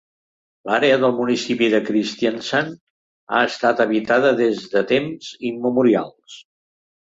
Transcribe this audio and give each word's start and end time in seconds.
L'àrea 0.67 0.93
del 1.01 1.11
municipi 1.17 1.67
de 1.73 1.81
Kristiansand 1.89 2.79
ha 3.35 3.43
estat 3.51 3.83
habitada 3.87 4.33
des 4.41 4.65
de 4.73 4.83
temps 4.93 5.31
immemorials. 5.53 6.41